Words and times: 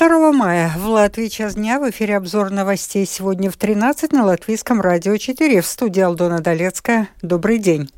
2 0.00 0.32
мая 0.32 0.72
в 0.78 0.86
Латвии 0.86 1.28
час 1.28 1.56
дня 1.56 1.78
в 1.78 1.90
эфире 1.90 2.16
обзор 2.16 2.48
новостей 2.48 3.04
сегодня 3.04 3.50
в 3.50 3.58
13 3.58 4.12
на 4.12 4.24
Латвийском 4.24 4.80
радио 4.80 5.18
4 5.18 5.60
в 5.60 5.66
студии 5.66 6.00
Алдона 6.00 6.40
Долецкая. 6.40 7.10
Добрый 7.20 7.58
день. 7.58 7.90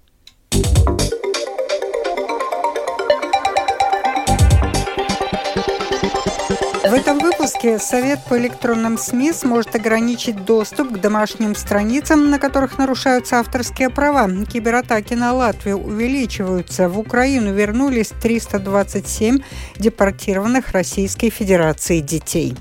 В 6.92 6.94
этом 6.94 7.20
выпуске 7.20 7.78
Совет 7.78 8.22
по 8.29 8.38
электронным 8.38 8.98
СМИ 8.98 9.32
сможет 9.32 9.74
ограничить 9.74 10.45
доступ 10.45 10.92
к 10.92 11.00
домашним 11.00 11.54
страницам, 11.54 12.29
на 12.29 12.38
которых 12.38 12.77
нарушаются 12.77 13.38
авторские 13.38 13.88
права. 13.88 14.29
Кибератаки 14.45 15.14
на 15.14 15.32
Латвию 15.32 15.78
увеличиваются. 15.78 16.91
В 16.91 16.98
Украину 16.98 17.55
вернулись 17.55 18.12
327 18.23 19.38
депортированных 19.78 20.73
Российской 20.73 21.30
Федерации 21.30 22.00
детей. 22.00 22.55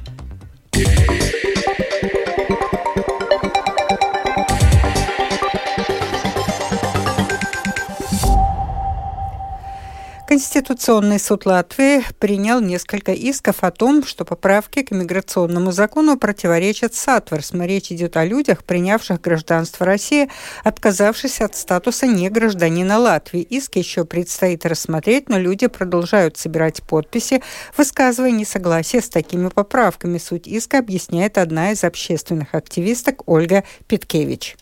Конституционный 10.52 11.18
суд 11.18 11.46
Латвии 11.46 12.04
принял 12.20 12.60
несколько 12.60 13.14
исков 13.14 13.64
о 13.64 13.72
том, 13.72 14.04
что 14.04 14.26
поправки 14.26 14.84
к 14.84 14.92
иммиграционному 14.92 15.72
закону 15.72 16.18
противоречат 16.18 16.94
Satversme. 16.94 17.66
Речь 17.66 17.90
идет 17.94 18.18
о 18.18 18.26
людях, 18.26 18.66
принявших 18.66 19.22
гражданство 19.22 19.86
России, 19.86 20.30
отказавшись 20.66 21.40
от 21.40 21.56
статуса 21.56 22.06
негражданина 22.06 23.00
Латвии. 23.00 23.44
Иск 23.44 23.78
еще 23.78 24.04
предстоит 24.04 24.66
рассмотреть, 24.66 25.30
но 25.30 25.40
люди 25.40 25.68
продолжают 25.68 26.36
собирать 26.36 26.84
подписи, 26.84 27.42
высказывая 27.78 28.32
несогласие 28.32 29.02
с 29.02 29.08
такими 29.08 29.48
поправками. 29.48 30.18
Суть 30.18 30.50
иска 30.50 30.80
объясняет 30.80 31.38
одна 31.38 31.72
из 31.72 31.86
общественных 31.86 32.56
активисток 32.56 33.24
Ольга 33.26 33.64
Питкевич 33.88 34.58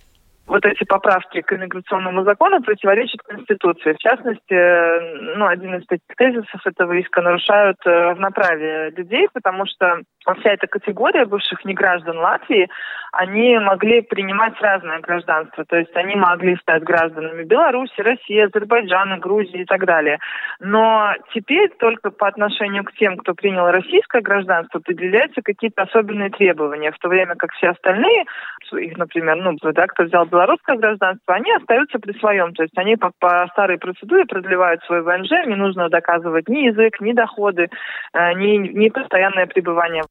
вот 0.49 0.65
эти 0.65 0.83
поправки 0.83 1.41
к 1.41 1.53
иммиграционному 1.53 2.23
закону 2.23 2.61
противоречат 2.61 3.21
Конституции. 3.21 3.93
В 3.93 3.99
частности, 3.99 4.53
э, 4.53 5.35
ну, 5.37 5.45
один 5.45 5.75
из 5.75 5.85
таких 5.85 6.15
тезисов 6.17 6.65
этого 6.65 6.93
иска 6.93 7.21
нарушают 7.21 7.77
э, 7.85 7.89
равноправие 7.89 8.89
людей, 8.89 9.27
потому 9.31 9.65
что 9.67 10.01
вся 10.35 10.51
эта 10.51 10.67
категория 10.67 11.25
бывших 11.25 11.63
неграждан 11.65 12.17
Латвии, 12.17 12.69
они 13.11 13.57
могли 13.59 14.01
принимать 14.01 14.53
разное 14.61 14.99
гражданство. 14.99 15.65
То 15.65 15.77
есть 15.77 15.95
они 15.95 16.15
могли 16.15 16.55
стать 16.57 16.83
гражданами 16.83 17.43
Беларуси, 17.43 17.99
России, 18.01 18.39
Азербайджана, 18.39 19.17
Грузии 19.17 19.61
и 19.61 19.65
так 19.65 19.85
далее. 19.85 20.19
Но 20.59 21.13
теперь 21.33 21.69
только 21.79 22.11
по 22.11 22.27
отношению 22.27 22.83
к 22.83 22.93
тем, 22.93 23.17
кто 23.17 23.33
принял 23.33 23.69
российское 23.71 24.21
гражданство, 24.21 24.79
определяются 24.79 25.41
какие-то 25.41 25.83
особенные 25.83 26.29
требования, 26.29 26.91
в 26.91 26.99
то 26.99 27.09
время 27.09 27.35
как 27.35 27.51
все 27.53 27.69
остальные, 27.69 28.25
их, 28.73 28.97
например, 28.97 29.37
ну, 29.37 29.57
да, 29.61 29.87
кто 29.87 30.03
взял 30.03 30.25
белорусское 30.25 30.77
гражданство, 30.77 31.33
они 31.33 31.51
остаются 31.53 31.99
при 31.99 32.17
своем. 32.19 32.53
То 32.53 32.63
есть 32.63 32.77
они 32.77 32.95
по, 32.95 33.11
по 33.19 33.47
старой 33.51 33.77
процедуре 33.77 34.25
продлевают 34.25 34.83
свой 34.83 35.01
ВНЖ, 35.01 35.31
не 35.47 35.55
нужно 35.55 35.89
доказывать 35.89 36.47
ни 36.47 36.67
язык, 36.67 37.01
ни 37.01 37.13
доходы, 37.13 37.69
э, 38.13 38.33
ни, 38.33 38.57
ни 38.57 38.89
постоянное 38.89 39.47
пребывание. 39.47 40.03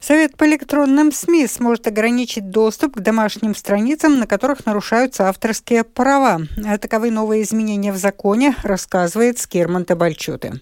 Совет 0.00 0.36
по 0.36 0.46
электронным 0.46 1.12
СМИ 1.12 1.46
сможет 1.46 1.86
ограничить 1.86 2.48
доступ 2.50 2.96
к 2.96 3.00
домашним 3.00 3.54
страницам, 3.54 4.18
на 4.18 4.26
которых 4.26 4.64
нарушаются 4.64 5.28
авторские 5.28 5.84
права. 5.84 6.40
Таковы 6.80 7.10
новые 7.10 7.42
изменения 7.42 7.92
в 7.92 7.96
законе, 7.96 8.54
рассказывает 8.62 9.38
Скирман 9.38 9.84
Табальчуты. 9.84 10.60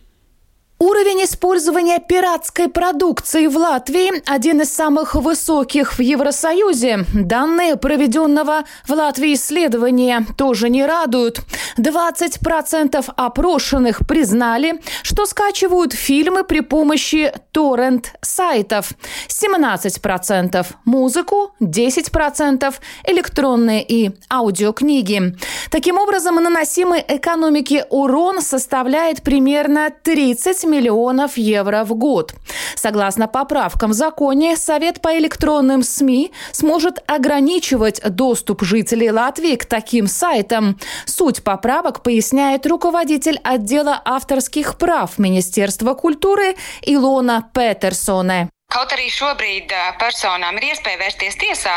Уровень 0.80 1.24
использования 1.24 1.98
пиратской 1.98 2.68
продукции 2.68 3.48
в 3.48 3.56
Латвии 3.56 4.22
один 4.30 4.60
из 4.60 4.72
самых 4.72 5.16
высоких 5.16 5.98
в 5.98 6.00
Евросоюзе. 6.00 7.04
Данные 7.12 7.74
проведенного 7.74 8.62
в 8.86 8.92
Латвии 8.92 9.34
исследования 9.34 10.24
тоже 10.36 10.70
не 10.70 10.86
радуют. 10.86 11.40
20% 11.78 13.04
опрошенных 13.16 14.06
признали, 14.06 14.80
что 15.02 15.26
скачивают 15.26 15.94
фильмы 15.94 16.44
при 16.44 16.60
помощи 16.60 17.32
торрент-сайтов. 17.50 18.92
17% 19.26 20.64
музыку, 20.84 21.54
10% 21.60 22.72
электронные 23.04 23.84
и 23.84 24.12
аудиокниги. 24.30 25.34
Таким 25.72 25.98
образом, 25.98 26.36
наносимый 26.36 27.04
экономике 27.08 27.84
урон 27.90 28.42
составляет 28.42 29.22
примерно 29.22 29.90
30 29.90 30.67
миллионов 30.68 31.36
евро 31.36 31.84
в 31.84 31.94
год. 31.94 32.34
Согласно 32.76 33.26
поправкам 33.26 33.90
в 33.90 33.94
законе, 33.94 34.56
Совет 34.56 35.00
по 35.00 35.16
электронным 35.18 35.82
СМИ 35.82 36.32
сможет 36.52 37.02
ограничивать 37.06 38.00
доступ 38.08 38.62
жителей 38.62 39.10
Латвии 39.10 39.56
к 39.56 39.64
таким 39.64 40.06
сайтам. 40.06 40.78
Суть 41.06 41.42
поправок 41.42 42.02
поясняет 42.02 42.66
руководитель 42.66 43.40
отдела 43.42 44.00
авторских 44.04 44.78
прав 44.78 45.18
Министерства 45.18 45.94
культуры 45.94 46.56
Илона 46.82 47.48
Петерсоне. 47.52 48.50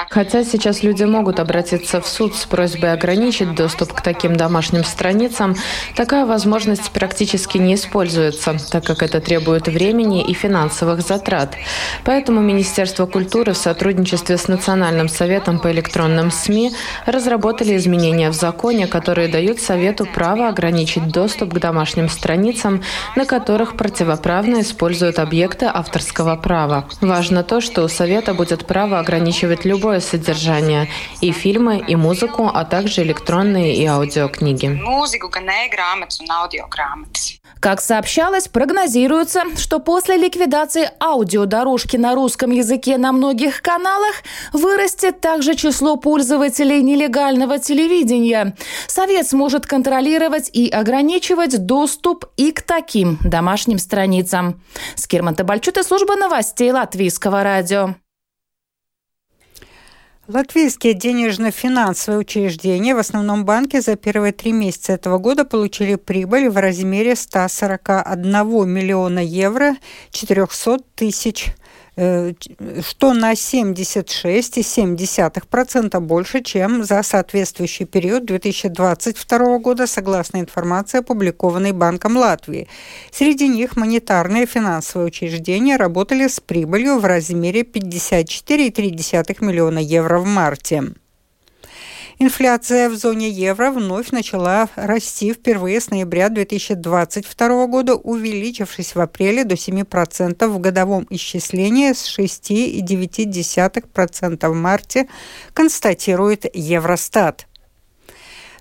Хотя 0.09 0.44
сейчас 0.44 0.84
люди 0.84 1.03
могут 1.03 1.40
обратиться 1.40 2.00
в 2.00 2.07
суд 2.07 2.35
с 2.35 2.46
просьбой 2.46 2.94
ограничить 2.94 3.56
доступ 3.56 3.94
к 3.94 4.02
таким 4.02 4.35
домашним 4.35 4.84
страницам, 4.84 5.56
такая 5.96 6.25
возможность 6.25 6.91
практически 6.91 7.57
не 7.57 7.75
используется, 7.75 8.57
так 8.69 8.85
как 8.85 9.03
это 9.03 9.19
требует 9.19 9.68
времени 9.68 10.24
и 10.24 10.34
финансовых 10.34 11.02
затрат. 11.02 11.56
Поэтому 12.03 12.41
Министерство 12.41 13.06
культуры 13.06 13.53
в 13.53 13.58
сотрудничестве 13.58 14.38
с 14.38 14.47
Национальным 14.47 15.08
советом 15.08 15.59
по 15.59 15.72
электронным 15.72 16.29
СМИ 16.29 16.73
разработали 17.06 17.78
изменения 17.78 18.29
в 18.29 18.34
законе, 18.34 18.85
которые 18.85 19.28
дают 19.28 19.59
Совету 19.59 20.06
право 20.06 20.50
ограничить 20.50 21.08
доступ 21.08 21.53
к 21.53 21.59
домашним 21.59 22.09
страницам, 22.09 22.84
на 23.16 23.25
которых 23.25 23.78
противоправно 23.78 24.59
используют 24.59 25.19
объекты 25.19 25.66
авторского 25.66 26.35
права. 26.35 26.81
Важно 27.02 27.44
то, 27.44 27.62
что 27.62 27.84
у 27.84 27.88
Совета 27.88 28.34
будет 28.34 28.66
право 28.66 29.00
ограничивать 29.00 29.66
любое 29.66 30.00
содержание– 30.00 30.88
и 31.22 31.31
фильмы, 31.31 31.84
и 31.88 31.96
музыку, 31.96 32.50
а 32.53 32.66
также 32.66 33.03
электронные 33.03 33.75
и 33.75 33.86
аудиокниги. 33.86 34.81
Как 37.59 37.80
сообщалось, 37.80 38.47
прогнозируется, 38.47 39.44
что 39.56 39.80
после 39.80 40.18
ликвидации 40.18 40.90
аудиодорожки 41.00 41.96
на 41.96 42.16
русском 42.16 42.50
языке 42.50 42.97
на 42.97 43.12
многих 43.12 43.62
каналах 43.62 44.16
вырастет 44.52 45.22
также 45.22 45.53
число 45.53 45.96
пользователей 45.96 46.81
нелегального 46.81 47.59
телевидения. 47.59 48.56
Совет 48.88 49.28
сможет 49.28 49.68
контролировать 49.68 50.50
и 50.52 50.70
ограничивать 50.70 51.66
доступ 51.68 52.25
и 52.36 52.52
к 52.52 52.64
таким 52.64 53.20
домашним 53.24 53.78
страницам. 53.78 54.59
Скирман 54.96 55.36
Табальчут 55.36 55.78
и 55.78 55.84
служба 55.84 56.16
новостей 56.16 56.71
Латвийского 56.72 57.44
радио. 57.44 57.96
Латвийские 60.28 60.94
денежно-финансовые 60.94 62.20
учреждения, 62.20 62.96
в 62.96 63.00
основном 63.00 63.44
банки, 63.44 63.82
за 63.82 63.98
первые 63.98 64.32
три 64.32 64.54
месяца 64.54 64.94
этого 64.94 65.18
года 65.18 65.44
получили 65.44 65.96
прибыль 65.96 66.48
в 66.50 66.58
размере 66.58 67.16
141 67.16 68.70
миллиона 68.70 69.20
евро 69.20 69.76
400 70.12 70.80
тысяч 70.96 71.54
что 71.96 73.13
на 73.13 73.34
76,7% 73.34 76.00
больше, 76.00 76.41
чем 76.41 76.85
за 76.85 77.03
соответствующий 77.03 77.85
период 77.85 78.24
2022 78.25 79.59
года, 79.59 79.85
согласно 79.88 80.40
информации, 80.40 81.00
опубликованной 81.00 81.74
Банком 81.74 82.16
Латвии. 82.16 82.69
Среди 83.12 83.50
них 83.50 83.75
монетарные 83.75 84.46
финансовые 84.46 85.08
учреждения 85.08 85.76
работали 85.76 86.28
с 86.28 86.40
прибылью 86.40 86.99
в 86.99 87.05
размере 87.05 87.64
54,3 87.64 89.43
миллиона 89.43 89.79
евро 89.79 90.20
в 90.20 90.26
марте. 90.26 90.93
Инфляция 92.23 92.88
в 92.88 92.96
зоне 92.96 93.32
евро 93.32 93.72
вновь 93.72 94.12
начала 94.12 94.70
расти 94.76 95.34
впервые 95.34 95.82
с 95.82 95.90
ноября 95.90 96.29
2022 96.29 97.66
года, 97.66 97.96
увеличившись 97.96 98.94
в 98.94 99.02
апреле 99.02 99.44
до 99.44 99.56
7% 99.56 100.46
в 100.46 100.59
годовом 100.59 101.08
исчислении 101.09 101.94
с 101.94 102.20
6,9% 102.20 104.47
в 104.47 104.53
марте, 104.53 105.09
констатирует 105.56 106.46
Евростат. 106.53 107.47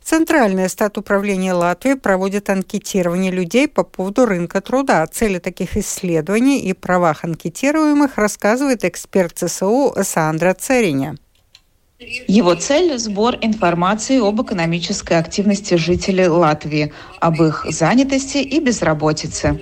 Центральное 0.03 0.71
стат 0.71 0.97
управления 0.97 1.53
Латвии 1.53 1.93
проводит 1.93 2.49
анкетирование 2.49 3.31
людей 3.31 3.69
по 3.69 3.85
поводу 3.85 4.25
рынка 4.25 4.63
труда. 4.63 5.03
О 5.03 5.07
цели 5.07 5.39
таких 5.39 5.77
исследований 5.77 6.63
и 6.63 6.73
правах 6.73 7.25
анкетируемых 7.25 8.17
рассказывает 8.17 8.87
эксперт 8.87 9.37
ЦСУ 9.37 9.95
Сандра 10.03 10.55
Цериня. 10.55 11.19
Его 12.29 12.55
цель– 12.55 12.99
сбор 12.99 13.37
информации 13.43 14.27
об 14.27 14.41
экономической 14.41 15.19
активности 15.19 15.75
жителей 15.75 16.29
Латвии, 16.29 16.95
об 17.21 17.43
их 17.43 17.67
занятости 17.69 18.39
и 18.39 18.59
безработице. 18.59 19.61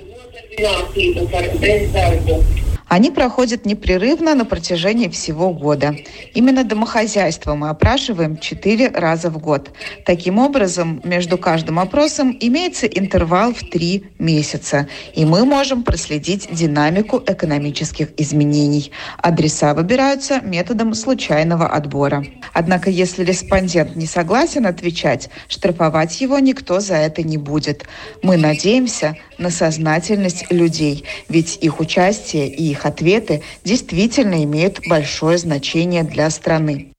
Они 2.89 3.11
проходят 3.11 3.67
непрерывно 3.67 4.35
на 4.35 4.45
протяжении 4.47 5.09
всего 5.09 5.53
года. 5.53 5.95
Именно 6.33 6.65
домохозяйство 6.65 7.55
мы 7.55 7.69
опрашиваем 7.69 8.39
четыре 8.39 8.89
раза 8.89 9.31
в 9.31 9.39
год. 9.39 9.71
Таким 10.07 10.39
образом, 10.39 11.01
между 11.05 11.37
каждым 11.37 11.79
опросом 11.79 12.37
имеется 12.41 12.87
интервал 12.87 13.53
в 13.53 13.61
три 13.61 14.05
месяца, 14.19 14.89
и 15.15 15.27
мы 15.27 15.45
можем 15.45 15.83
проследить 15.83 16.49
динамику 16.51 17.23
экономических 17.27 18.09
изменений. 18.17 18.91
Адреса 19.19 19.75
выбираются 19.75 20.41
методом 20.41 20.95
случайного 20.95 21.69
отбора. 21.69 22.25
Однако, 22.55 22.89
если 22.89 23.23
респондент 23.23 23.97
не 23.97 24.07
согласен 24.07 24.65
отвечать, 24.65 25.29
штрафовать 25.49 26.21
его 26.21 26.39
никто 26.39 26.81
за 26.81 26.95
это 26.95 27.23
не 27.23 27.37
будет. 27.37 27.85
Мы 28.23 28.39
надеемся 28.39 29.17
на 29.37 29.51
сознательность 29.51 30.51
людей, 30.51 31.05
ведь 31.29 31.59
их 31.61 31.81
участие 31.81 32.49
и 32.49 32.71
их 32.71 32.78
их 32.79 32.87
ответы 32.87 33.43
действительно 33.65 34.43
имеют 34.45 34.87
большое 34.87 35.37
значение 35.37 36.05
для 36.05 36.31
страны. 36.31 36.93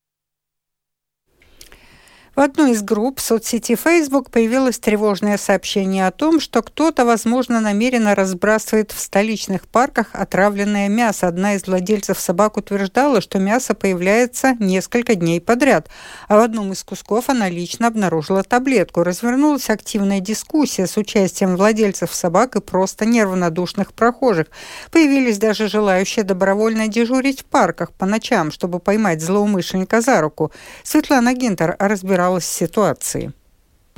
В 2.39 2.41
одной 2.41 2.71
из 2.71 2.83
групп 2.83 3.19
соцсети 3.19 3.75
Facebook 3.75 4.31
появилось 4.31 4.79
тревожное 4.79 5.37
сообщение 5.37 6.07
о 6.07 6.11
том, 6.11 6.39
что 6.39 6.61
кто-то, 6.61 7.03
возможно, 7.03 7.59
намеренно 7.59 8.15
разбрасывает 8.15 8.93
в 8.93 8.99
столичных 9.01 9.67
парках 9.67 10.11
отравленное 10.13 10.87
мясо. 10.87 11.27
Одна 11.27 11.55
из 11.55 11.67
владельцев 11.67 12.17
собак 12.17 12.55
утверждала, 12.55 13.19
что 13.19 13.39
мясо 13.39 13.73
появляется 13.73 14.55
несколько 14.57 15.15
дней 15.15 15.41
подряд, 15.41 15.89
а 16.29 16.37
в 16.37 16.39
одном 16.39 16.71
из 16.71 16.81
кусков 16.81 17.27
она 17.27 17.49
лично 17.49 17.87
обнаружила 17.87 18.41
таблетку. 18.43 19.03
Развернулась 19.03 19.69
активная 19.69 20.21
дискуссия 20.21 20.87
с 20.87 20.95
участием 20.95 21.57
владельцев 21.57 22.15
собак 22.15 22.55
и 22.55 22.61
просто 22.61 23.05
неравнодушных 23.05 23.91
прохожих. 23.91 24.47
Появились 24.91 25.39
даже 25.39 25.67
желающие 25.67 26.23
добровольно 26.23 26.87
дежурить 26.87 27.41
в 27.41 27.45
парках 27.47 27.91
по 27.91 28.05
ночам, 28.05 28.49
чтобы 28.49 28.79
поймать 28.79 29.21
злоумышленника 29.21 29.99
за 29.99 30.21
руку. 30.21 30.53
Светлана 30.83 31.33
Гинтер 31.33 31.75
разбирала 31.79 32.28
разбиралась 32.29 32.43
в 32.43 32.47
ситуации. 32.47 33.33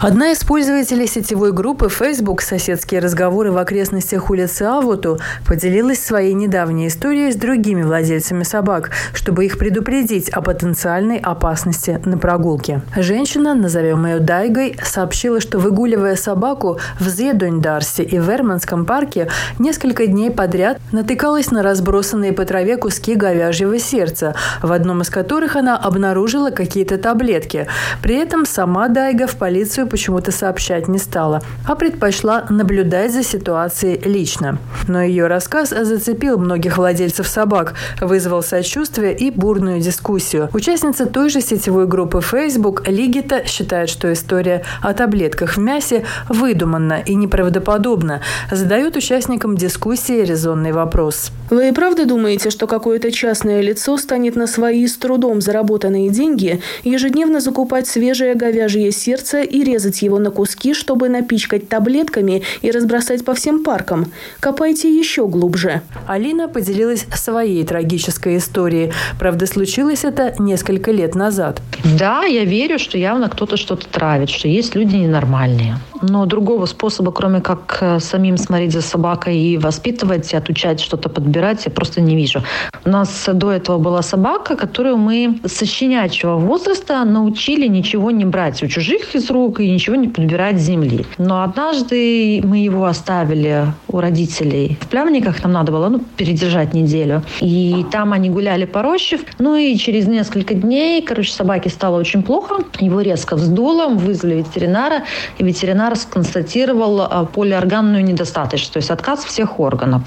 Одна 0.02 0.32
из 0.32 0.40
пользователей 0.40 1.06
сетевой 1.06 1.52
группы 1.52 1.88
Facebook 1.88 2.42
«Соседские 2.42 3.02
разговоры 3.02 3.52
в 3.52 3.58
окрестностях 3.60 4.32
улицы 4.32 4.64
Авуту» 4.64 5.20
поделилась 5.46 6.04
своей 6.04 6.34
недавней 6.34 6.88
историей 6.88 7.32
с 7.32 7.36
другими 7.36 7.84
владельцами 7.84 8.42
собак, 8.42 8.90
чтобы 9.14 9.46
их 9.46 9.60
предупредить 9.60 10.30
о 10.30 10.42
потенциальной 10.42 11.20
опасности 11.20 12.02
на 12.04 12.18
прогулке. 12.18 12.82
Женщина, 12.96 13.54
назовем 13.54 14.08
ее 14.08 14.18
Дайгой, 14.18 14.76
сообщила, 14.84 15.40
что 15.40 15.60
выгуливая 15.60 16.16
собаку 16.16 16.80
в 17.00 17.08
Зедуньдарсе 17.08 18.02
и 18.02 18.18
Верманском 18.18 18.88
парке 18.88 19.30
несколько 19.60 20.08
дней 20.08 20.32
подряд 20.32 20.80
натыкалась 20.92 21.52
на 21.52 21.62
разбросанные 21.62 22.34
по 22.34 22.44
траве 22.44 22.78
куски 22.78 23.14
говяжьего 23.14 23.78
сердца, 23.78 24.34
в 24.64 24.72
одном 24.72 25.02
из 25.02 25.12
которых 25.12 25.56
она 25.56 25.78
обнаружила 25.78 26.50
какие-то 26.50 26.98
таблетки. 26.98 27.68
При 28.02 28.16
этом 28.16 28.48
сама 28.48 28.88
Дайга 28.88 29.28
в 29.28 29.36
полицию 29.36 29.91
почему-то 29.92 30.32
сообщать 30.32 30.88
не 30.88 30.98
стала, 30.98 31.44
а 31.68 31.76
предпочла 31.76 32.46
наблюдать 32.50 33.14
за 33.14 33.24
ситуацией 33.24 34.02
лично. 34.04 34.58
Но 34.88 35.04
ее 35.04 35.28
рассказ 35.28 35.70
зацепил 35.70 36.40
многих 36.40 36.78
владельцев 36.78 37.28
собак, 37.28 37.76
вызвал 38.00 38.42
сочувствие 38.42 39.16
и 39.16 39.30
бурную 39.30 39.82
дискуссию. 39.82 40.50
Участница 40.54 41.06
той 41.06 41.30
же 41.30 41.42
сетевой 41.42 41.86
группы 41.86 42.22
Facebook 42.22 42.88
Лигита 42.88 43.46
считает, 43.46 43.90
что 43.90 44.12
история 44.12 44.64
о 44.82 44.94
таблетках 44.94 45.58
в 45.58 45.60
мясе 45.60 46.06
выдуманна 46.30 47.04
и 47.06 47.14
неправдоподобна. 47.16 48.22
Задает 48.50 48.96
участникам 48.96 49.58
дискуссии 49.58 50.24
резонный 50.24 50.72
вопрос. 50.72 51.32
Вы 51.50 51.74
правда 51.74 52.06
думаете, 52.06 52.50
что 52.50 52.66
какое-то 52.66 53.12
частное 53.12 53.62
лицо 53.62 53.98
станет 53.98 54.38
на 54.38 54.48
свои 54.48 54.88
с 54.88 54.96
трудом 54.96 55.42
заработанные 55.42 56.10
деньги 56.10 56.62
ежедневно 56.84 57.42
закупать 57.42 57.88
свежее 57.88 58.36
говяжье 58.36 58.92
сердце 58.92 59.42
и 59.42 59.64
резать 59.64 59.81
нарезать 59.82 60.02
его 60.02 60.20
на 60.20 60.32
куски, 60.32 60.74
чтобы 60.74 61.10
напичкать 61.10 61.68
таблетками 61.68 62.44
и 62.62 62.72
разбросать 62.72 63.26
по 63.26 63.34
всем 63.34 63.64
паркам. 63.64 64.12
Копайте 64.40 64.96
еще 64.96 65.28
глубже. 65.28 65.82
Алина 66.08 66.48
поделилась 66.48 67.06
своей 67.16 67.64
трагической 67.64 68.38
историей. 68.38 68.92
Правда, 69.20 69.48
случилось 69.48 70.04
это 70.04 70.36
несколько 70.40 70.92
лет 70.92 71.16
назад. 71.16 71.62
Да, 72.00 72.24
я 72.24 72.46
верю, 72.46 72.80
что 72.80 72.98
явно 72.98 73.30
кто-то 73.30 73.58
что-то 73.58 73.88
травит, 73.88 74.30
что 74.30 74.48
есть 74.48 74.76
люди 74.76 74.96
ненормальные. 74.96 75.76
Но 76.02 76.26
другого 76.26 76.66
способа, 76.66 77.12
кроме 77.12 77.42
как 77.42 77.78
э, 77.82 78.00
самим 78.00 78.38
смотреть 78.38 78.74
за 78.74 78.82
собакой 78.82 79.38
и 79.38 79.58
воспитывать, 79.58 80.34
и 80.34 80.38
отучать 80.38 80.80
что-то 80.80 81.10
подбирать, 81.10 81.66
я 81.66 81.72
просто 81.72 82.02
не 82.02 82.16
вижу. 82.16 82.42
У 82.86 82.90
нас 82.90 83.30
до 83.32 83.52
этого 83.52 83.78
была 83.78 84.02
собака, 84.02 84.56
которую 84.56 84.98
мы 84.98 85.40
со 85.46 85.66
щенячьего 85.66 86.38
возраста 86.38 87.04
научили 87.06 87.68
ничего 87.68 88.12
не 88.12 88.26
брать 88.26 88.64
у 88.64 88.68
чужих 88.68 89.16
из 89.16 89.30
рук 89.30 89.60
и 89.60 89.70
ничего 89.70 89.96
не 89.96 90.08
подбирать 90.08 90.60
с 90.60 90.64
земли. 90.64 91.06
Но 91.18 91.44
однажды 91.44 92.42
мы 92.44 92.58
его 92.58 92.86
оставили 92.86 93.68
у 93.88 94.00
родителей 94.00 94.78
в 94.82 94.88
Плявниках, 94.88 95.44
нам 95.44 95.54
надо 95.54 95.72
было 95.72 95.90
ну, 95.90 96.00
передержать 96.18 96.74
неделю. 96.74 97.24
И 97.40 97.86
там 97.92 98.14
они 98.14 98.30
гуляли 98.30 98.66
по 98.66 98.82
роще. 98.82 99.20
Ну 99.40 99.56
и 99.56 99.76
через 99.78 100.08
несколько 100.08 100.54
дней, 100.54 101.02
короче, 101.02 101.32
собаке 101.32 101.70
стало 101.70 102.00
очень 102.00 102.24
плохо. 102.24 102.64
Его 102.80 103.02
резко 103.02 103.36
вздуло, 103.36 103.88
вызвали 103.88 104.36
ветеринара, 104.36 105.04
и 105.38 105.44
ветеринар 105.44 105.91
констатировал 106.12 107.02
а, 107.02 107.26
полиорганную 107.26 108.04
недостаточность, 108.04 108.74
то 108.74 108.78
есть 108.78 108.90
отказ 108.90 109.24
всех 109.24 109.60
органов. 109.60 110.02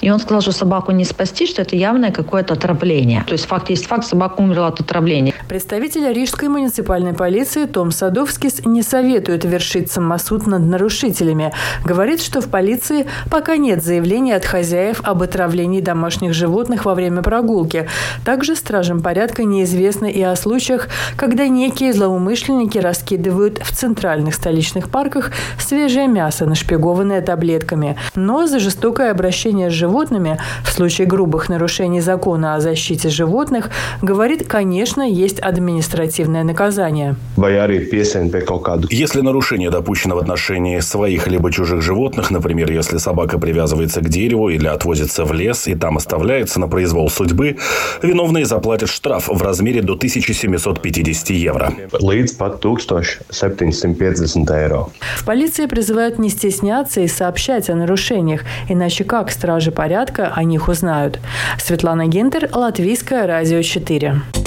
И 0.00 0.10
он 0.10 0.18
сказал, 0.18 0.40
что 0.40 0.52
собаку 0.52 0.92
не 0.92 1.04
спасти, 1.04 1.46
что 1.46 1.62
это 1.62 1.76
явное 1.76 2.12
какое-то 2.12 2.54
отравление. 2.54 3.24
То 3.26 3.32
есть 3.32 3.46
факт 3.46 3.70
есть 3.70 3.86
факт, 3.86 4.04
собака 4.04 4.40
умерла 4.40 4.68
от 4.68 4.80
отравления. 4.80 5.34
Представитель 5.48 6.12
Рижской 6.12 6.48
муниципальной 6.48 7.12
полиции 7.12 7.66
Том 7.66 7.90
Садовский 7.90 8.50
не 8.64 8.82
советует 8.82 9.44
вершить 9.44 9.90
самосуд 9.90 10.46
над 10.46 10.62
нарушителями. 10.62 11.52
Говорит, 11.84 12.22
что 12.22 12.40
в 12.40 12.48
полиции 12.48 13.06
пока 13.30 13.56
нет 13.56 13.82
заявлений 13.82 14.32
от 14.32 14.44
хозяев 14.44 15.00
об 15.02 15.22
отравлении 15.22 15.80
домашних 15.80 16.34
животных 16.34 16.84
во 16.84 16.94
время 16.94 17.22
прогулки. 17.22 17.88
Также 18.24 18.56
стражам 18.56 19.02
порядка 19.02 19.44
неизвестно 19.44 20.06
и 20.06 20.22
о 20.22 20.36
случаях, 20.36 20.88
когда 21.16 21.48
некие 21.48 21.92
злоумышленники 21.92 22.78
раскидывают 22.78 23.58
в 23.58 23.72
центральных 23.72 24.34
столичных 24.34 24.90
парках 24.90 25.25
свежее 25.58 26.08
мясо, 26.08 26.46
нашпигованное 26.46 27.20
таблетками. 27.20 27.96
Но 28.14 28.46
за 28.46 28.58
жестокое 28.58 29.10
обращение 29.10 29.70
с 29.70 29.72
животными 29.72 30.38
в 30.64 30.72
случае 30.72 31.06
грубых 31.06 31.48
нарушений 31.48 32.00
закона 32.00 32.54
о 32.54 32.60
защите 32.60 33.08
животных, 33.08 33.70
говорит, 34.02 34.46
конечно, 34.46 35.02
есть 35.02 35.40
административное 35.40 36.44
наказание. 36.44 37.16
Если 38.90 39.20
нарушение 39.20 39.70
допущено 39.70 40.16
в 40.16 40.18
отношении 40.18 40.80
своих 40.80 41.26
либо 41.26 41.50
чужих 41.52 41.82
животных, 41.82 42.30
например, 42.30 42.70
если 42.70 42.98
собака 42.98 43.38
привязывается 43.38 44.00
к 44.00 44.08
дереву 44.08 44.48
или 44.48 44.66
отвозится 44.66 45.24
в 45.24 45.32
лес 45.32 45.66
и 45.68 45.74
там 45.74 45.96
оставляется 45.96 46.60
на 46.60 46.68
произвол 46.68 47.10
судьбы, 47.10 47.56
виновные 48.02 48.44
заплатят 48.46 48.88
штраф 48.88 49.28
в 49.28 49.42
размере 49.42 49.82
до 49.82 49.94
1750 49.94 51.30
евро. 51.30 51.72
В 55.16 55.24
полиции 55.24 55.66
призывают 55.66 56.18
не 56.18 56.28
стесняться 56.28 57.00
и 57.00 57.08
сообщать 57.08 57.70
о 57.70 57.74
нарушениях, 57.74 58.42
иначе 58.68 59.02
как 59.02 59.32
стражи 59.32 59.72
порядка 59.72 60.32
о 60.34 60.44
них 60.44 60.68
узнают. 60.68 61.18
Светлана 61.58 62.06
Гентер, 62.06 62.48
Латвийское 62.52 63.26
радио 63.26 63.62
4. 63.62 64.45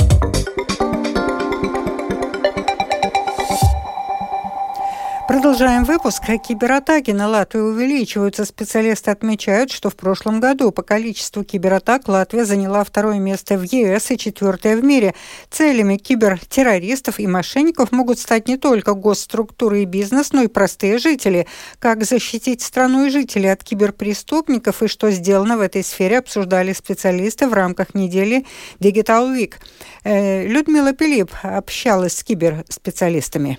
Продолжаем 5.49 5.83
выпуск. 5.83 6.25
Кибератаки 6.47 7.09
на 7.09 7.27
Латвию 7.27 7.69
увеличиваются. 7.69 8.45
Специалисты 8.45 9.09
отмечают, 9.09 9.71
что 9.71 9.89
в 9.89 9.95
прошлом 9.95 10.39
году 10.39 10.71
по 10.71 10.83
количеству 10.83 11.43
кибератак 11.43 12.07
Латвия 12.07 12.45
заняла 12.45 12.83
второе 12.83 13.17
место 13.17 13.57
в 13.57 13.63
ЕС 13.63 14.11
и 14.11 14.17
четвертое 14.19 14.77
в 14.77 14.83
мире. 14.83 15.15
Целями 15.49 15.97
кибертеррористов 15.97 17.19
и 17.19 17.25
мошенников 17.25 17.91
могут 17.91 18.19
стать 18.19 18.47
не 18.47 18.57
только 18.57 18.93
госструктуры 18.93 19.81
и 19.81 19.85
бизнес, 19.85 20.33
но 20.33 20.43
и 20.43 20.47
простые 20.47 20.99
жители. 20.99 21.47
Как 21.79 22.03
защитить 22.05 22.61
страну 22.61 23.07
и 23.07 23.09
жителей 23.09 23.51
от 23.51 23.63
киберпреступников 23.63 24.83
и 24.83 24.87
что 24.87 25.09
сделано 25.09 25.57
в 25.57 25.61
этой 25.61 25.83
сфере, 25.83 26.19
обсуждали 26.19 26.73
специалисты 26.73 27.47
в 27.47 27.53
рамках 27.53 27.95
недели 27.95 28.45
Digital 28.79 29.35
Week. 29.35 29.55
Э, 30.03 30.45
Людмила 30.45 30.93
Пилип 30.93 31.31
общалась 31.41 32.17
с 32.17 32.23
киберспециалистами. 32.23 33.57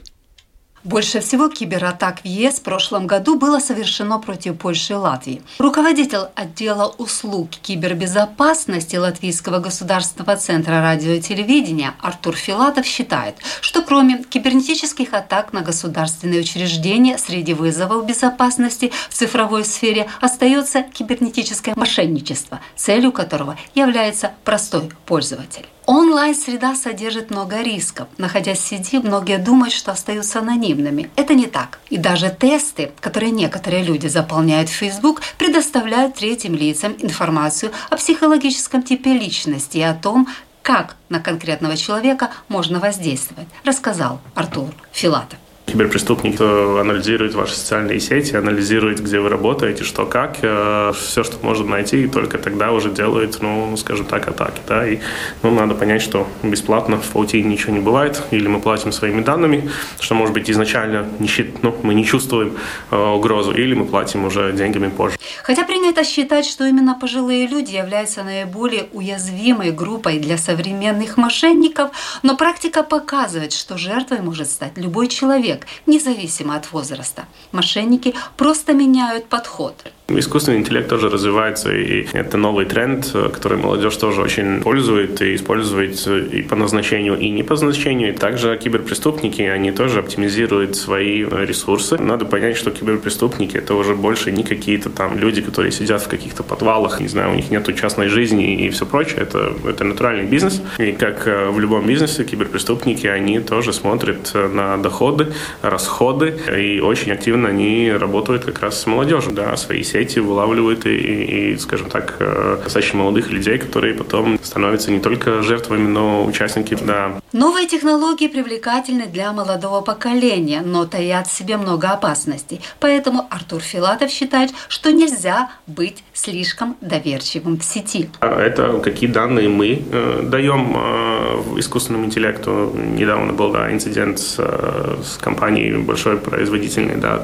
Больше 0.82 1.20
всего 1.20 1.50
кибератак 1.50 2.22
в 2.22 2.24
ЕС 2.24 2.54
в 2.54 2.62
прошлом 2.62 3.06
году 3.06 3.36
было 3.36 3.58
совершено 3.58 4.18
против 4.18 4.56
Польши 4.56 4.94
и 4.94 4.96
Латвии. 4.96 5.42
Руководитель 5.58 6.28
отдела 6.34 6.94
услуг 6.96 7.50
кибербезопасности 7.50 8.96
Латвийского 8.96 9.58
государственного 9.58 10.36
центра 10.36 10.80
радио 10.80 11.12
и 11.12 11.20
телевидения 11.20 11.92
Артур 12.00 12.34
Филатов 12.34 12.86
считает, 12.86 13.36
что 13.60 13.82
кроме 13.82 14.24
кибернетических 14.24 15.12
атак 15.12 15.52
на 15.52 15.60
государственные 15.60 16.40
учреждения 16.40 17.18
среди 17.18 17.52
вызовов 17.52 18.06
безопасности 18.06 18.90
в 19.10 19.14
цифровой 19.14 19.66
сфере 19.66 20.08
остается 20.22 20.82
кибернетическое 20.82 21.74
мошенничество, 21.76 22.58
целью 22.74 23.12
которого 23.12 23.58
является 23.74 24.32
простой 24.44 24.90
пользователь. 25.04 25.66
Онлайн-среда 25.90 26.76
содержит 26.76 27.32
много 27.32 27.62
рисков. 27.62 28.06
Находясь 28.16 28.60
в 28.60 28.64
сети, 28.64 29.00
многие 29.00 29.38
думают, 29.38 29.74
что 29.74 29.90
остаются 29.90 30.38
анонимными. 30.38 31.10
Это 31.16 31.34
не 31.34 31.48
так. 31.48 31.80
И 31.88 31.96
даже 31.96 32.30
тесты, 32.30 32.92
которые 33.00 33.32
некоторые 33.32 33.82
люди 33.82 34.06
заполняют 34.06 34.68
в 34.68 34.72
Facebook, 34.72 35.20
предоставляют 35.36 36.14
третьим 36.14 36.54
лицам 36.54 36.94
информацию 37.00 37.72
о 37.90 37.96
психологическом 37.96 38.84
типе 38.84 39.14
личности 39.14 39.78
и 39.78 39.82
о 39.82 39.94
том, 39.94 40.28
как 40.62 40.94
на 41.08 41.18
конкретного 41.18 41.76
человека 41.76 42.30
можно 42.46 42.78
воздействовать, 42.78 43.48
рассказал 43.64 44.20
Артур 44.36 44.68
Филатов. 44.92 45.40
Киберпреступник 45.70 46.40
анализирует 46.40 47.34
ваши 47.34 47.54
социальные 47.54 48.00
сети, 48.00 48.34
анализирует, 48.34 49.00
где 49.00 49.20
вы 49.20 49.28
работаете, 49.28 49.84
что 49.84 50.04
как, 50.04 50.38
э, 50.42 50.92
все, 50.98 51.22
что 51.22 51.36
может 51.42 51.68
найти, 51.68 52.04
и 52.04 52.08
только 52.08 52.38
тогда 52.38 52.72
уже 52.72 52.90
делает, 52.90 53.38
ну, 53.40 53.76
скажем 53.76 54.06
так, 54.06 54.26
атаки. 54.26 54.60
Да? 54.66 54.86
И 54.86 54.98
ну, 55.42 55.52
надо 55.52 55.76
понять, 55.76 56.02
что 56.02 56.26
бесплатно 56.42 56.96
в 56.96 57.08
паутине 57.10 57.48
ничего 57.48 57.72
не 57.72 57.78
бывает, 57.78 58.20
или 58.32 58.48
мы 58.48 58.60
платим 58.60 58.90
своими 58.90 59.20
данными, 59.20 59.70
что, 60.00 60.14
может 60.14 60.34
быть, 60.34 60.50
изначально 60.50 61.06
не, 61.20 61.28
ну, 61.62 61.76
мы 61.82 61.94
не 61.94 62.04
чувствуем 62.04 62.56
э, 62.90 62.96
угрозу, 62.96 63.52
или 63.52 63.74
мы 63.74 63.84
платим 63.84 64.24
уже 64.24 64.52
деньгами 64.52 64.88
позже. 64.88 65.16
Хотя 65.44 65.64
принято 65.64 66.02
считать, 66.04 66.46
что 66.46 66.64
именно 66.64 66.98
пожилые 67.00 67.46
люди 67.46 67.76
являются 67.76 68.24
наиболее 68.24 68.86
уязвимой 68.92 69.70
группой 69.70 70.18
для 70.18 70.36
современных 70.36 71.16
мошенников, 71.16 71.90
но 72.22 72.36
практика 72.36 72.82
показывает, 72.82 73.52
что 73.52 73.78
жертвой 73.78 74.20
может 74.20 74.50
стать 74.50 74.72
любой 74.76 75.06
человек, 75.06 75.59
человек, 75.60 75.66
независимо 75.86 76.56
от 76.56 76.72
возраста. 76.72 77.26
Мошенники 77.52 78.14
просто 78.36 78.72
меняют 78.72 79.28
подход. 79.28 79.74
Искусственный 80.18 80.58
интеллект 80.58 80.88
тоже 80.88 81.08
развивается, 81.08 81.72
и 81.72 82.06
это 82.12 82.36
новый 82.36 82.66
тренд, 82.66 83.10
который 83.32 83.58
молодежь 83.58 83.96
тоже 83.96 84.20
очень 84.20 84.60
пользует 84.60 85.22
и 85.22 85.34
использует 85.34 86.06
и 86.06 86.42
по 86.42 86.56
назначению, 86.56 87.18
и 87.18 87.30
не 87.30 87.42
по 87.42 87.54
назначению. 87.54 88.10
И 88.10 88.16
также 88.16 88.56
киберпреступники, 88.56 89.42
они 89.42 89.72
тоже 89.72 90.00
оптимизируют 90.00 90.76
свои 90.76 91.24
ресурсы. 91.24 91.98
Надо 91.98 92.24
понять, 92.24 92.56
что 92.56 92.70
киберпреступники— 92.70 93.56
это 93.58 93.74
уже 93.74 93.94
больше 93.94 94.32
не 94.32 94.42
какие-то 94.42 94.90
там 94.90 95.18
люди, 95.18 95.42
которые 95.42 95.72
сидят 95.72 96.02
в 96.02 96.08
каких-то 96.08 96.42
подвалах, 96.42 97.00
не 97.00 97.08
знаю, 97.08 97.32
у 97.32 97.34
них 97.34 97.50
нет 97.50 97.68
частной 97.78 98.08
жизни 98.08 98.66
и 98.66 98.70
все 98.70 98.86
прочее. 98.86 99.18
Это, 99.20 99.52
это 99.66 99.84
натуральный 99.84 100.24
бизнес. 100.24 100.60
И 100.78 100.92
как 100.92 101.26
э, 101.26 101.50
в 101.50 101.60
любом 101.60 101.86
бизнесе, 101.86 102.24
киберпреступники, 102.24 103.06
они 103.06 103.38
тоже 103.40 103.72
смотрят 103.72 104.32
на 104.34 104.76
доходы, 104.76 105.32
расходы, 105.62 106.34
и 106.58 106.80
очень 106.80 107.12
активно 107.12 107.48
они 107.48 107.92
работают 107.92 108.44
как 108.44 108.60
раз 108.60 108.80
с 108.80 108.86
молодежью, 108.86 109.32
да, 109.32 109.56
свои 109.56 109.82
сети 109.82 109.99
сети 110.00 110.20
вылавливают 110.20 110.86
и, 110.86 111.52
и, 111.52 111.56
скажем 111.58 111.90
так, 111.90 112.16
э, 112.20 112.60
достаточно 112.62 112.98
молодых 112.98 113.30
людей, 113.30 113.58
которые 113.58 113.94
потом 113.94 114.38
становятся 114.42 114.90
не 114.90 115.00
только 115.00 115.42
жертвами, 115.42 115.86
но 115.86 116.24
участники, 116.24 116.76
да. 116.80 117.20
Новые 117.32 117.66
технологии 117.66 118.28
привлекательны 118.28 119.06
для 119.06 119.32
молодого 119.32 119.80
поколения, 119.80 120.62
но 120.64 120.86
таят 120.86 121.26
в 121.26 121.32
себе 121.32 121.56
много 121.56 121.88
опасностей. 121.88 122.60
Поэтому 122.80 123.26
Артур 123.30 123.60
Филатов 123.60 124.10
считает, 124.10 124.50
что 124.68 124.92
нельзя 124.92 125.50
быть 125.66 126.02
слишком 126.12 126.76
доверчивым 126.80 127.58
в 127.58 127.64
сети. 127.64 128.08
А 128.20 128.40
это 128.40 128.80
какие 128.80 129.10
данные 129.10 129.48
мы 129.48 129.82
э, 129.90 130.22
даем 130.24 130.76
э, 130.76 131.58
искусственному 131.58 132.06
интеллекту. 132.06 132.72
Недавно 132.98 133.32
был 133.32 133.52
да, 133.52 133.72
инцидент 133.72 134.18
с, 134.18 134.36
э, 134.38 134.96
с 135.02 135.16
компанией 135.18 135.76
большой 135.78 136.16
производительной 136.16 136.96
да, 136.96 137.22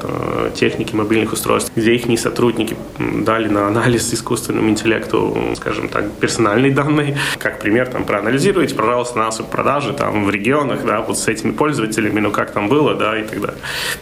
техники 0.55 0.95
мобильных 0.95 1.33
устройств, 1.33 1.71
где 1.75 1.95
их 1.95 2.07
сотрудники 2.27 2.66
сотрудники 2.67 2.75
дали 3.23 3.47
на 3.47 3.67
анализ 3.67 4.13
искусственному 4.13 4.69
интеллекту, 4.69 5.37
скажем 5.55 5.87
так, 5.87 6.11
персональные 6.13 6.71
данные. 6.71 7.17
Как 7.39 7.59
пример, 7.59 7.87
там, 7.87 8.05
проанализируйте, 8.05 8.75
пожалуйста, 8.75 9.17
наши 9.17 9.43
продажи 9.43 9.93
там 9.93 10.25
в 10.25 10.29
регионах, 10.29 10.85
да, 10.85 11.01
вот 11.01 11.17
с 11.17 11.27
этими 11.27 11.51
пользователями, 11.51 12.19
ну, 12.19 12.31
как 12.31 12.51
там 12.51 12.69
было, 12.69 12.95
да, 12.95 13.19
и 13.19 13.23
так 13.23 13.41
далее. 13.41 13.59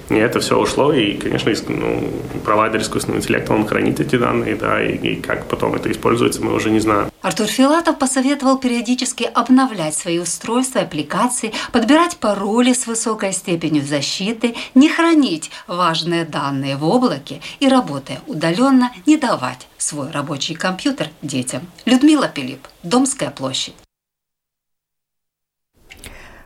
И 0.09 0.15
это 0.15 0.39
все 0.39 0.57
ушло, 0.57 0.93
и, 0.93 1.13
конечно, 1.13 1.51
ну, 1.67 2.03
провайдер 2.43 2.81
искусственного 2.81 3.19
интеллекта, 3.19 3.53
он 3.53 3.67
хранит 3.67 3.99
эти 3.99 4.15
данные, 4.17 4.55
да, 4.55 4.83
и, 4.83 4.95
и 4.95 5.15
как 5.15 5.45
потом 5.45 5.75
это 5.75 5.91
используется, 5.91 6.43
мы 6.43 6.53
уже 6.53 6.71
не 6.71 6.79
знаем. 6.79 7.09
Артур 7.21 7.47
Филатов 7.47 7.97
посоветовал 7.97 8.57
периодически 8.57 9.23
обновлять 9.23 9.95
свои 9.95 10.19
устройства, 10.19 10.81
аппликации, 10.81 11.53
подбирать 11.71 12.17
пароли 12.17 12.73
с 12.73 12.87
высокой 12.87 13.33
степенью 13.33 13.83
защиты, 13.83 14.55
не 14.75 14.89
хранить 14.89 15.49
важные 15.67 16.25
данные 16.25 16.75
в 16.77 16.85
облаке 16.85 17.41
и, 17.59 17.67
работая 17.67 18.19
удаленно, 18.27 18.54
удаленно 18.55 18.91
не 19.05 19.17
давать 19.17 19.67
свой 19.77 20.11
рабочий 20.11 20.55
компьютер 20.55 21.09
детям. 21.21 21.67
Людмила 21.85 22.27
Пилип, 22.27 22.67
Домская 22.83 23.29
площадь. 23.29 23.75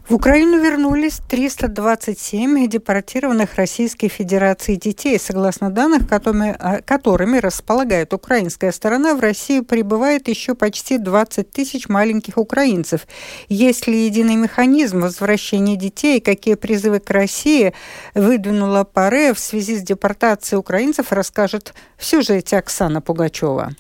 В 0.09 0.15
Украину 0.15 0.59
вернулись 0.59 1.19
327 1.29 2.67
депортированных 2.67 3.53
Российской 3.53 4.07
Федерации 4.07 4.73
детей. 4.73 5.19
Согласно 5.19 5.69
данным, 5.69 6.03
которыми, 6.03 6.55
а, 6.57 6.81
которыми 6.81 7.37
располагает 7.37 8.11
украинская 8.11 8.71
сторона, 8.71 9.13
в 9.13 9.19
Россию 9.19 9.65
прибывает 9.65 10.27
еще 10.27 10.55
почти 10.55 10.97
20 10.97 11.51
тысяч 11.51 11.89
маленьких 11.89 12.39
украинцев. 12.39 13.05
Есть 13.49 13.85
ли 13.85 14.05
единый 14.05 14.35
механизм 14.35 15.01
возвращения 15.01 15.75
детей? 15.75 16.19
Какие 16.21 16.55
призывы 16.55 16.99
к 16.99 17.11
России 17.11 17.75
выдвинула 18.15 18.85
ПАРЕ 18.85 19.35
в 19.35 19.39
связи 19.39 19.77
с 19.77 19.83
депортацией 19.83 20.57
украинцев, 20.57 21.11
расскажет 21.11 21.75
в 21.97 22.03
сюжете 22.03 22.57
Оксана 22.57 22.99
Пугачева. 22.99 23.75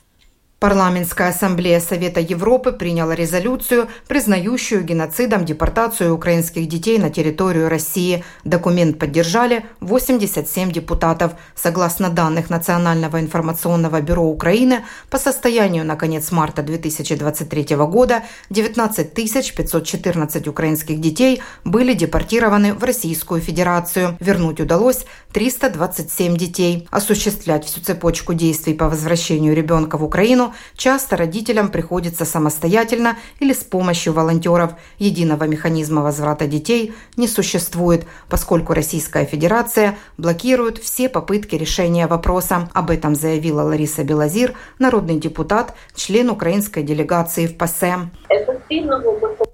Парламентская 0.59 1.29
ассамблея 1.29 1.79
Совета 1.79 2.19
Европы 2.19 2.73
приняла 2.73 3.15
резолюцию, 3.15 3.87
признающую 4.09 4.83
геноцидом 4.83 5.45
депортацию 5.45 6.13
украинских 6.13 6.67
детей 6.67 6.97
на 6.99 7.09
территорию 7.09 7.69
России. 7.69 8.25
Документ 8.43 8.99
поддержали 8.99 9.65
87 9.79 10.69
депутатов. 10.69 11.31
Согласно 11.55 12.09
данных 12.09 12.49
Национального 12.49 13.21
информационного 13.21 14.01
бюро 14.01 14.23
Украины, 14.23 14.83
по 15.09 15.17
состоянию 15.17 15.85
на 15.85 15.95
конец 15.95 16.29
марта 16.33 16.61
2023 16.61 17.77
года 17.77 18.23
19 18.49 19.13
514 19.13 20.47
украинских 20.49 20.99
детей 20.99 21.41
были 21.63 21.93
депортированы 21.93 22.73
в 22.73 22.83
Российскую 22.83 23.39
Федерацию. 23.39 24.17
Вернуть 24.19 24.59
удалось 24.59 25.05
327 25.31 26.35
детей. 26.35 26.85
Осуществлять 26.91 27.63
всю 27.63 27.79
цепочку 27.79 28.33
действий 28.33 28.73
по 28.73 28.89
возвращению 28.89 29.55
ребенка 29.55 29.97
в 29.97 30.03
Украину 30.03 30.48
часто 30.75 31.17
родителям 31.17 31.69
приходится 31.69 32.25
самостоятельно 32.25 33.17
или 33.39 33.53
с 33.53 33.63
помощью 33.63 34.13
волонтеров. 34.13 34.71
Единого 34.97 35.45
механизма 35.45 36.01
возврата 36.01 36.47
детей 36.47 36.93
не 37.17 37.27
существует, 37.27 38.05
поскольку 38.29 38.73
Российская 38.73 39.25
Федерация 39.25 39.97
блокирует 40.17 40.77
все 40.77 41.09
попытки 41.09 41.55
решения 41.55 42.07
вопроса. 42.07 42.69
Об 42.73 42.91
этом 42.91 43.15
заявила 43.15 43.61
Лариса 43.61 44.03
Белозир, 44.03 44.53
народный 44.79 45.19
депутат, 45.19 45.75
член 45.95 46.29
украинской 46.29 46.83
делегации 46.83 47.47
в 47.47 47.57
ПАСЕ. 47.57 48.09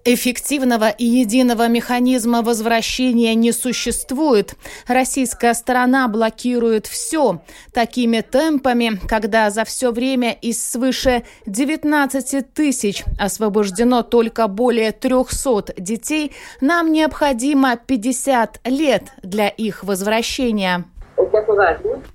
Эффективного 0.07 0.89
и 0.89 1.03
единого 1.03 1.67
механизма 1.67 2.43
возвращения 2.43 3.33
не 3.33 3.51
существует. 3.51 4.53
Российская 4.87 5.55
сторона 5.55 6.07
блокирует 6.07 6.85
все 6.85 7.41
такими 7.73 8.21
темпами, 8.21 8.99
когда 9.07 9.49
за 9.49 9.65
все 9.65 9.91
время 9.91 10.33
из 10.33 10.63
свыше 10.63 11.23
19 11.47 12.53
тысяч 12.53 13.03
освобождено 13.17 14.03
только 14.03 14.47
более 14.47 14.91
300 14.91 15.73
детей, 15.79 16.33
нам 16.61 16.91
необходимо 16.91 17.75
50 17.75 18.59
лет 18.65 19.05
для 19.23 19.47
их 19.47 19.83
возвращения. 19.83 20.85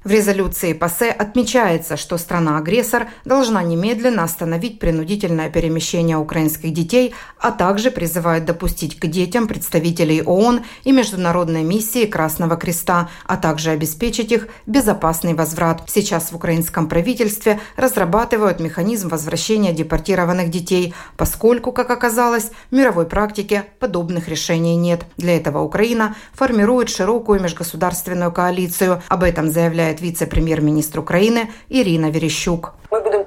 В 0.04 0.10
резолюции 0.10 0.74
ПАСЕ 0.74 1.10
отмечается, 1.10 1.96
что 1.96 2.18
страна-агрессор 2.18 3.08
должна 3.24 3.62
немедленно 3.62 4.24
остановить 4.24 4.78
принудительное 4.78 5.50
перемещение 5.50 6.16
украинских 6.16 6.72
детей, 6.72 7.14
а 7.38 7.50
также 7.50 7.90
призывает 7.90 8.44
допустить 8.44 8.98
к 9.00 9.06
детям 9.06 9.48
представителей 9.48 10.22
ООН 10.22 10.60
и 10.84 10.92
международной 10.92 11.62
миссии 11.62 12.04
Красного 12.04 12.56
Креста, 12.56 13.08
а 13.26 13.36
также 13.36 13.70
обеспечить 13.70 14.30
их 14.30 14.48
безопасный 14.66 15.34
возврат. 15.34 15.82
Сейчас 15.86 16.32
в 16.32 16.36
украинском 16.36 16.88
правительстве 16.88 17.60
разрабатывают 17.76 18.60
механизм 18.60 19.08
возвращения 19.08 19.72
депортированных 19.72 20.50
детей, 20.50 20.94
поскольку, 21.16 21.72
как 21.72 21.90
оказалось, 21.90 22.50
в 22.70 22.74
мировой 22.74 23.06
практике 23.06 23.64
подобных 23.78 24.28
решений 24.28 24.76
нет. 24.76 25.04
Для 25.16 25.36
этого 25.36 25.60
Украина 25.62 26.14
формирует 26.34 26.90
широкую 26.90 27.40
межгосударственную 27.40 28.32
коалицию. 28.32 29.02
Об 29.08 29.24
этом 29.30 29.50
заявляет 29.50 30.00
вице-премьер-министр 30.00 31.00
Украины 31.00 31.50
Ирина 31.68 32.10
Верещук. 32.10 32.74
Мы 32.90 33.00
будем 33.00 33.20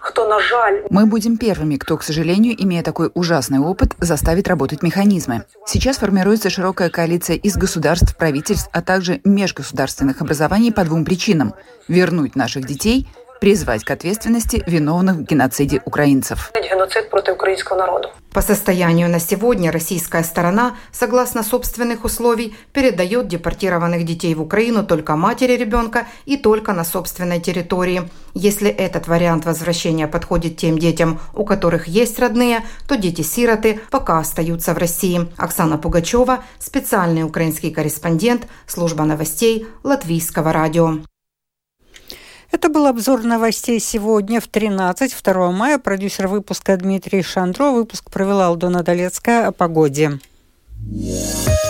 кто, 0.00 0.26
на 0.26 0.40
жаль... 0.40 0.82
Мы 0.90 1.06
будем 1.06 1.36
первыми, 1.36 1.76
кто, 1.76 1.96
к 1.96 2.02
сожалению, 2.02 2.54
имея 2.58 2.82
такой 2.82 3.10
ужасный 3.14 3.58
опыт, 3.58 3.94
заставит 3.98 4.48
работать 4.48 4.82
механизмы. 4.82 5.44
Сейчас 5.66 5.98
формируется 5.98 6.50
широкая 6.50 6.88
коалиция 6.88 7.36
из 7.36 7.56
государств, 7.56 8.16
правительств, 8.16 8.68
а 8.72 8.80
также 8.82 9.20
межгосударственных 9.24 10.22
образований 10.22 10.72
по 10.72 10.84
двум 10.84 11.04
причинам– 11.04 11.54
вернуть 11.88 12.36
наших 12.36 12.66
детей– 12.66 13.06
призвать 13.40 13.84
к 13.84 13.90
ответственности 13.90 14.62
виновных 14.66 15.16
в 15.16 15.22
геноциде 15.22 15.80
украинцев. 15.84 16.52
Геноцид 16.54 17.10
против 17.10 17.34
украинского 17.34 17.78
народа. 17.78 18.10
По 18.32 18.42
состоянию 18.42 19.08
на 19.08 19.18
сегодня 19.18 19.72
российская 19.72 20.22
сторона, 20.22 20.76
согласно 20.92 21.42
собственных 21.42 22.04
условий, 22.04 22.54
передает 22.72 23.26
депортированных 23.26 24.04
детей 24.04 24.34
в 24.34 24.42
Украину 24.42 24.86
только 24.86 25.16
матери 25.16 25.56
ребенка 25.56 26.06
и 26.26 26.36
только 26.36 26.72
на 26.72 26.84
собственной 26.84 27.40
территории. 27.40 28.08
Если 28.34 28.70
этот 28.70 29.08
вариант 29.08 29.46
возвращения 29.46 30.06
подходит 30.06 30.56
тем 30.56 30.78
детям, 30.78 31.18
у 31.34 31.44
которых 31.44 31.88
есть 31.88 32.20
родные, 32.20 32.64
то 32.86 32.96
дети-сироты 32.96 33.80
пока 33.90 34.18
остаются 34.18 34.74
в 34.74 34.78
России. 34.78 35.28
Оксана 35.36 35.76
Пугачева, 35.76 36.44
специальный 36.60 37.24
украинский 37.24 37.72
корреспондент, 37.72 38.46
служба 38.68 39.04
новостей 39.04 39.66
Латвийского 39.82 40.52
радио. 40.52 41.00
Это 42.60 42.68
был 42.68 42.86
обзор 42.88 43.22
новостей 43.22 43.80
сегодня 43.80 44.38
в 44.38 44.46
13, 44.46 45.16
2 45.24 45.50
мая. 45.50 45.78
Продюсер 45.78 46.28
выпуска 46.28 46.76
Дмитрий 46.76 47.22
Шандро. 47.22 47.70
Выпуск 47.70 48.10
провела 48.10 48.48
Алдона 48.48 48.82
Долецкая 48.82 49.46
о 49.46 49.52
погоде. 49.52 50.20
Yeah. 50.92 51.69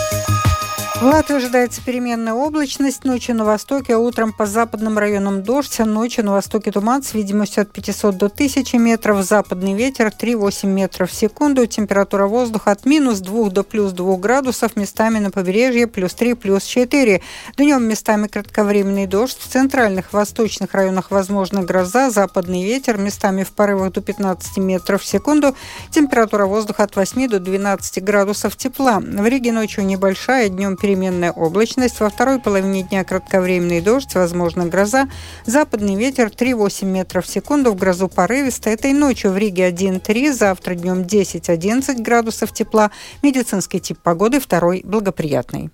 В 1.01 1.03
Латвии 1.03 1.37
ожидается 1.37 1.81
переменная 1.83 2.33
облачность. 2.33 3.05
Ночью 3.05 3.35
на 3.35 3.43
востоке, 3.43 3.95
а 3.95 3.97
утром 3.97 4.31
по 4.31 4.45
западным 4.45 4.99
районам 4.99 5.41
дождь. 5.41 5.79
А 5.79 5.85
ночью 5.85 6.23
на 6.23 6.33
востоке 6.33 6.71
туман 6.71 7.01
с 7.01 7.15
видимостью 7.15 7.63
от 7.63 7.71
500 7.71 8.17
до 8.17 8.27
1000 8.27 8.77
метров. 8.77 9.25
Западный 9.25 9.73
ветер 9.73 10.09
3-8 10.15 10.67
метров 10.67 11.09
в 11.09 11.15
секунду. 11.15 11.65
Температура 11.65 12.27
воздуха 12.27 12.69
от 12.69 12.85
минус 12.85 13.17
2 13.19 13.49
до 13.49 13.63
плюс 13.63 13.93
2 13.93 14.17
градусов. 14.17 14.75
Местами 14.75 15.17
на 15.17 15.31
побережье 15.31 15.87
плюс 15.87 16.13
3, 16.13 16.35
плюс 16.35 16.65
4. 16.65 17.23
Днем 17.57 17.83
местами 17.83 18.27
кратковременный 18.27 19.07
дождь. 19.07 19.39
В 19.39 19.47
центральных 19.47 20.13
восточных 20.13 20.75
районах 20.75 21.09
возможна 21.09 21.63
гроза. 21.63 22.11
Западный 22.11 22.63
ветер 22.63 22.99
местами 22.99 23.43
в 23.43 23.53
порывах 23.53 23.93
до 23.93 24.01
15 24.01 24.57
метров 24.57 25.01
в 25.01 25.07
секунду. 25.07 25.55
Температура 25.89 26.45
воздуха 26.45 26.83
от 26.83 26.95
8 26.95 27.27
до 27.27 27.39
12 27.39 28.03
градусов 28.03 28.55
тепла. 28.55 28.99
В 28.99 29.25
Риге 29.25 29.51
ночью 29.51 29.83
небольшая, 29.83 30.49
днем 30.49 30.77
перед 30.77 30.90
переменная 30.91 31.31
облачность. 31.31 32.01
Во 32.01 32.09
второй 32.09 32.39
половине 32.39 32.83
дня 32.83 33.05
кратковременный 33.05 33.79
дождь, 33.79 34.13
возможно 34.15 34.65
гроза. 34.65 35.07
Западный 35.45 35.95
ветер 35.95 36.27
3,8 36.27 36.85
метров 36.85 37.25
в 37.25 37.29
секунду. 37.29 37.71
В 37.71 37.77
грозу 37.77 38.09
порывисто. 38.09 38.69
Этой 38.69 38.91
ночью 38.91 39.31
в 39.31 39.37
Риге 39.37 39.69
1,3. 39.69 40.33
Завтра 40.33 40.75
днем 40.75 41.03
10-11 41.03 42.01
градусов 42.01 42.51
тепла. 42.51 42.91
Медицинский 43.23 43.79
тип 43.79 43.99
погоды 43.99 44.41
второй 44.41 44.81
благоприятный. 44.83 45.71